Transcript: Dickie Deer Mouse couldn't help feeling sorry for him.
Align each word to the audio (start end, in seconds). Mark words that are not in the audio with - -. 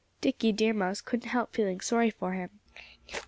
Dickie 0.19 0.51
Deer 0.51 0.73
Mouse 0.73 0.99
couldn't 0.99 1.29
help 1.29 1.53
feeling 1.53 1.79
sorry 1.79 2.09
for 2.09 2.33
him. 2.33 2.49